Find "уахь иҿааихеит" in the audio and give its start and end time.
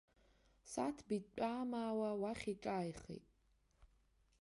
2.21-3.25